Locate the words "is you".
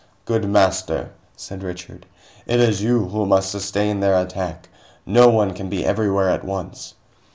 2.59-3.09